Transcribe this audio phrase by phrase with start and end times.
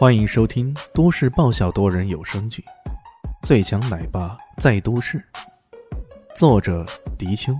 [0.00, 2.64] 欢迎收听都市爆笑多人有声剧
[3.46, 5.18] 《最强奶爸在都市》，
[6.34, 6.86] 作者：
[7.18, 7.52] 迪秋，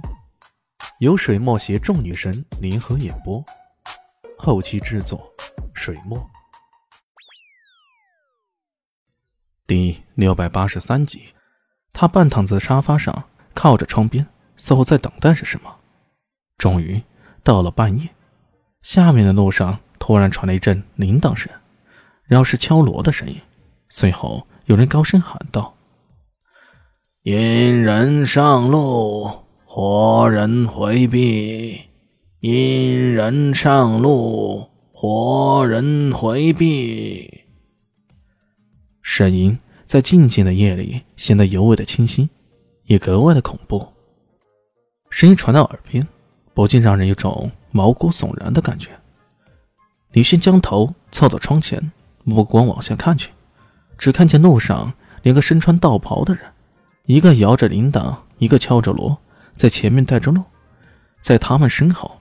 [1.01, 3.45] 由水墨携众女神联合演播，
[4.39, 5.31] 后期制作：
[5.75, 6.19] 水墨。
[9.67, 11.35] 第六百八十三集，
[11.93, 14.27] 他半躺在沙发上，靠着窗边，
[14.57, 15.77] 似乎在等待着什么。
[16.57, 17.03] 终于
[17.45, 18.09] 到了半夜，
[18.81, 21.53] 下面的路上突然传来一阵铃铛声。
[22.31, 23.35] 然后是敲锣的声音，
[23.89, 25.75] 随后有人高声喊道
[27.27, 29.29] ：“阴人上路，
[29.65, 31.81] 活人回避。
[32.39, 37.47] 阴人上路，活人回避。”
[39.03, 42.29] 声音在静静的夜里显得尤为的清晰，
[42.85, 43.85] 也格外的恐怖。
[45.11, 46.07] 声音传到耳边，
[46.55, 48.89] 不禁让人有种毛骨悚然的感觉。
[50.13, 51.91] 李迅将头凑到窗前。
[52.25, 53.31] 目光往下看去，
[53.97, 56.45] 只看见路上两个身穿道袍的人，
[57.05, 59.19] 一个摇着铃铛，一个敲着锣，
[59.57, 60.43] 在前面带着路。
[61.21, 62.21] 在他们身后，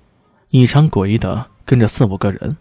[0.49, 2.57] 异常诡异的跟着四五个人。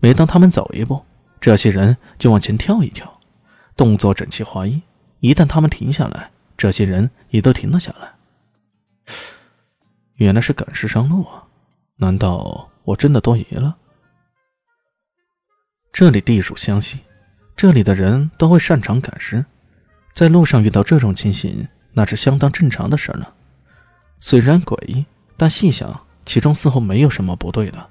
[0.00, 1.02] 每当他们走一步，
[1.40, 3.20] 这些人就往前跳一跳，
[3.76, 4.82] 动作整齐划一。
[5.20, 8.12] 一旦他们停下来，这些人也都停了下来。
[10.16, 11.44] 原来是赶尸上路啊！
[11.96, 13.76] 难道我真的多疑了？
[15.94, 16.98] 这里地属湘西，
[17.56, 19.44] 这里的人都会擅长赶尸，
[20.12, 23.24] 在路上遇到这种情形，那是相当正常的事呢。
[24.18, 25.06] 虽然诡异，
[25.36, 27.90] 但细想，其中似乎没有什么不对的。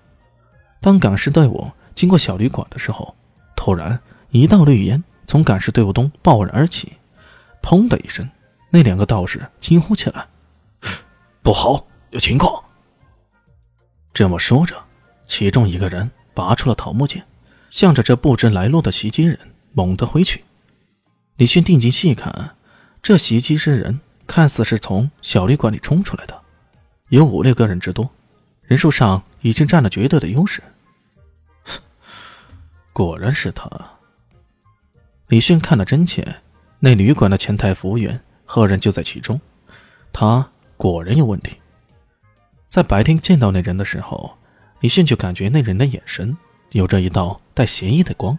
[0.81, 3.15] 当赶尸队伍经过小旅馆的时候，
[3.55, 3.97] 突然
[4.31, 6.91] 一道绿烟从赶尸队伍中爆然而起，
[7.61, 8.29] 砰的一声，
[8.69, 10.27] 那两个道士惊呼起来
[11.41, 12.61] ：“不好，有情况！”
[14.13, 14.75] 这么说着，
[15.25, 17.25] 其中一个人拔出了桃木剑。
[17.73, 19.39] 向着这不知来路的袭击人
[19.71, 20.43] 猛地挥去，
[21.37, 22.55] 李迅定睛细看，
[23.01, 26.39] 这袭击之人看似是从小旅馆里冲出来的，
[27.09, 28.07] 有五六个人之多，
[28.61, 30.61] 人数上已经占了绝对的优势。
[32.93, 33.67] 果然是他。
[35.29, 36.41] 李迅看得真切，
[36.77, 39.41] 那旅馆的前台服务员赫然就在其中，
[40.11, 40.47] 他
[40.77, 41.57] 果然有问题。
[42.69, 44.37] 在白天见到那人的时候，
[44.81, 46.37] 李迅就感觉那人的眼神。
[46.73, 48.37] 有着一道带邪意的光，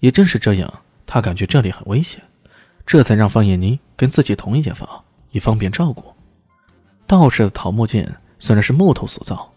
[0.00, 2.20] 也正是这样，他感觉这里很危险，
[2.84, 6.12] 这才让方艳妮跟自己同一间房，以方便照顾。
[7.06, 9.52] 道士的桃木剑虽然是木头所造，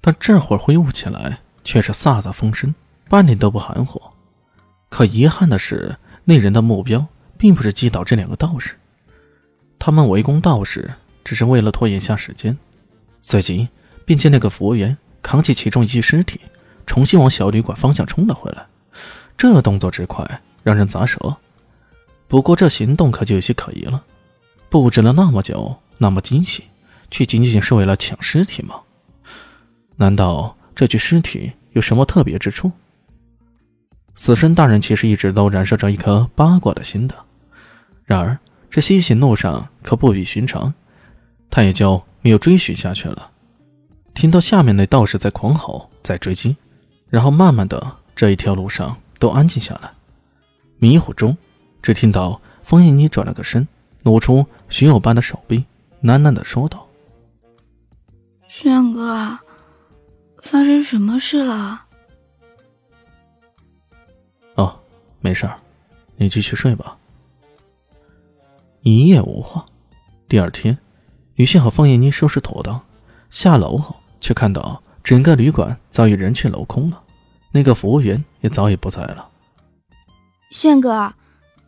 [0.00, 2.74] 但这会儿挥舞起来却是飒飒风声，
[3.08, 4.00] 半点都不含糊。
[4.88, 8.76] 可遗憾的是，那人的目标并不是击倒这两个道士，
[9.78, 12.56] 他们围攻道士只是为了拖延下时间。
[13.20, 13.68] 随即，
[14.06, 16.40] 便见那个服务员扛起其中一具尸体。
[16.86, 18.66] 重新往小旅馆方向冲了回来，
[19.36, 21.36] 这动作之快，让人咋舌。
[22.28, 24.02] 不过这行动可就有些可疑了，
[24.68, 26.64] 布置了那么久，那么精细，
[27.10, 28.76] 却仅仅是为了抢尸体吗？
[29.96, 32.72] 难道这具尸体有什么特别之处？
[34.14, 37.14] 死神大人其实一直都燃烧着一颗八卦的心的，
[38.04, 38.38] 然而
[38.70, 40.72] 这西行路上可不比寻常，
[41.50, 43.30] 他也就没有追寻下去了。
[44.14, 46.56] 听到下面那道士在狂吼，在追击。
[47.12, 49.92] 然后慢慢的，这一条路上都安静下来。
[50.78, 51.36] 迷糊中，
[51.82, 53.68] 只听到方燕妮转了个身，
[54.02, 55.62] 露出寻友般的手臂，
[56.02, 56.88] 喃喃的说道
[58.48, 59.38] ：“轩哥，
[60.38, 61.84] 发生什么事了
[64.56, 64.80] ？”“哦，
[65.20, 65.58] 没事儿，
[66.16, 66.96] 你继续睡吧。”
[68.80, 69.66] 一夜无话。
[70.30, 70.78] 第二天，
[71.34, 72.80] 雨欣和方艳妮收拾妥当，
[73.28, 74.82] 下楼后却看到。
[75.02, 77.02] 整个旅馆早已人去楼空了，
[77.50, 79.28] 那个服务员也早已不在了。
[80.50, 81.14] 炫哥，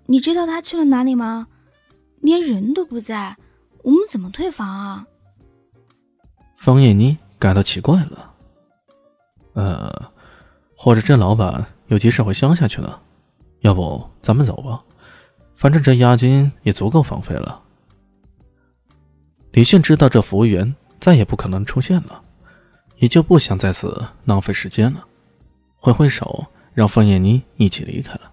[0.07, 1.49] 你知道他去了哪里吗？
[2.21, 3.37] 连人都不在，
[3.83, 5.07] 我们怎么退房啊？
[6.57, 8.33] 方艳妮感到奇怪了。
[9.53, 10.11] 呃，
[10.77, 13.03] 或者这老板有急事回乡下去了，
[13.61, 14.83] 要不咱们走吧，
[15.55, 17.61] 反正这押金也足够房费了。
[19.53, 22.24] 李炫知道这服务员再也不可能出现了。
[23.05, 25.07] 也就不想在此浪费时间了，
[25.77, 28.33] 挥挥手让方艳妮一起离开了。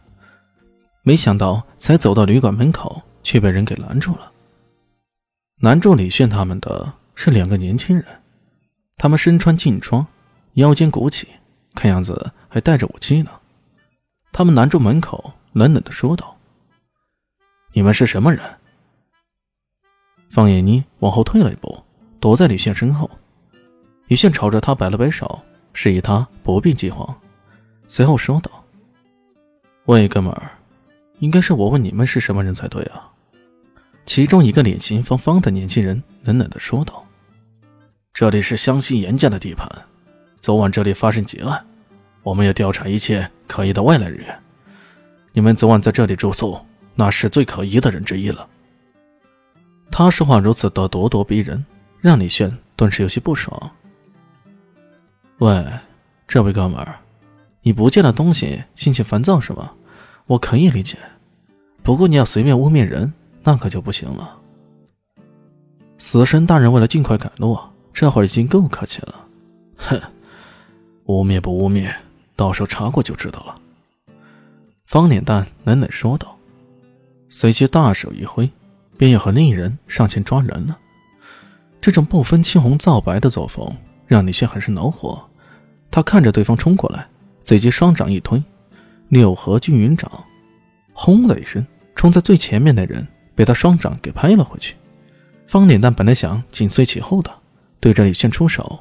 [1.03, 4.31] 没想到才走到旅馆门口，却被人给拦住了。
[5.59, 8.06] 拦住李炫他们的是两个年轻人，
[8.95, 10.07] 他们身穿劲装，
[10.53, 11.27] 腰间鼓起，
[11.75, 13.31] 看样子还带着武器呢。
[14.31, 16.38] 他们拦住门口，冷冷的说道
[17.75, 18.41] ：“你们是什么人？”
[20.31, 21.83] 方艳妮往后退了一步，
[22.21, 23.12] 躲在李炫身后。
[24.12, 25.42] 李炫朝着他摆了摆手，
[25.72, 27.16] 示意他不必惊慌，
[27.88, 28.52] 随后说道
[29.88, 30.52] ：“喂，哥们儿，
[31.19, 33.10] 应该是我问你们是什么人才对啊？
[34.06, 37.06] 其中一个脸型方方的年轻人冷冷的说道
[38.13, 39.66] ：“这里是湘西严家的地盘，
[40.42, 41.66] 昨晚这里发生劫案，
[42.22, 44.40] 我们要调查一切可疑的外来人员。
[45.31, 46.60] 你们昨晚在这里住宿，
[46.96, 48.46] 那是最可疑的人之一了。”
[49.90, 51.66] 他说话如此的咄咄逼人，
[52.02, 53.72] 让李炫顿时有些不爽。
[55.42, 55.66] 喂，
[56.28, 57.00] 这位哥们儿，
[57.64, 59.72] 你不见了东西，心情烦躁是吗？
[60.28, 61.00] 我可以理解，
[61.82, 63.12] 不过你要随便污蔑人，
[63.42, 64.38] 那可就不行了。
[65.98, 67.60] 死神大人为了尽快赶路，
[67.92, 69.26] 这会儿已经够客气了。
[69.78, 70.00] 哼，
[71.06, 71.92] 污蔑不污蔑，
[72.36, 73.60] 到时候查过就知道了。
[74.86, 76.38] 方脸蛋冷冷说道，
[77.30, 78.48] 随即大手一挥。
[78.96, 80.78] 便要和另一人上前抓人了，
[81.82, 85.28] 这种不分青红皂白的作风让李炫很是恼火。
[85.92, 87.06] 他看着对方冲过来，
[87.42, 88.42] 随即双掌一推，
[89.10, 90.10] 六合均匀掌，
[90.94, 91.64] 轰的一声，
[91.96, 93.06] 冲在最前面的人
[93.36, 94.76] 被他双掌给拍了回去。
[95.46, 97.30] 方脸蛋本来想紧随其后的，
[97.82, 98.80] 对着李炫出手，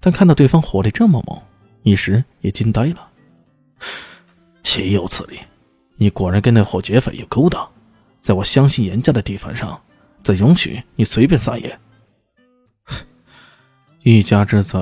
[0.00, 1.38] 但看到对方火力这么猛，
[1.82, 3.10] 一时也惊呆了。
[4.62, 5.38] 岂有此理！
[5.96, 7.68] 你果然跟那伙劫匪有勾当。
[8.20, 9.80] 在我相信严家的地盘上，
[10.24, 11.78] 怎容许你随便撒野？
[14.02, 14.80] 一家之罪，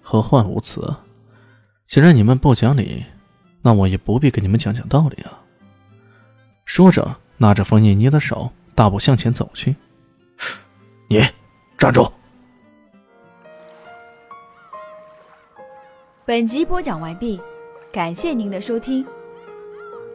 [0.00, 0.94] 何患无辞？
[1.94, 3.04] 既然你们不讲理，
[3.62, 5.38] 那我也不必跟你们讲讲道理啊！
[6.64, 9.76] 说着，拿着冯妮妮的手，大步向前走去。
[11.08, 11.22] 你
[11.78, 12.10] 站住！
[16.24, 17.40] 本集播讲完毕，
[17.92, 19.06] 感谢您的收听。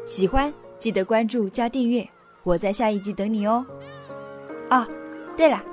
[0.05, 2.05] 喜欢记得关注加订阅。
[2.43, 3.65] 我在下一集等你哦。
[4.69, 4.85] 哦，
[5.37, 5.63] 对了，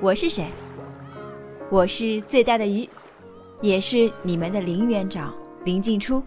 [0.00, 0.44] 我是谁？
[1.70, 2.90] 我是最大的鱼，
[3.60, 5.34] 也是你们的林园长
[5.64, 6.22] 林静初。